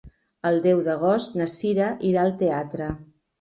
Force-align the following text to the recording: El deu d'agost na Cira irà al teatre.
El 0.49 0.55
deu 0.63 0.79
d'agost 0.87 1.37
na 1.41 1.47
Cira 1.57 1.91
irà 2.13 2.25
al 2.25 2.35
teatre. 2.41 2.91